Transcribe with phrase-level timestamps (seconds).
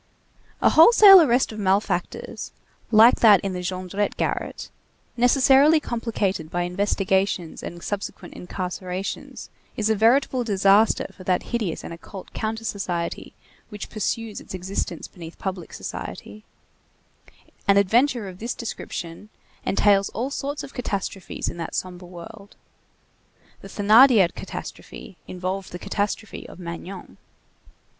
[0.63, 2.51] A wholesale arrest of malefactors,
[2.89, 4.71] like that in the Jondrette garret,
[5.15, 11.93] necessarily complicated by investigations and subsequent incarcerations, is a veritable disaster for that hideous and
[11.93, 13.35] occult counter society
[13.69, 16.43] which pursues its existence beneath public society;
[17.67, 19.29] an adventure of this description
[19.67, 22.55] entails all sorts of catastrophes in that sombre world.
[23.61, 27.17] The Thénardier catastrophe involved the catastrophe of Magnon.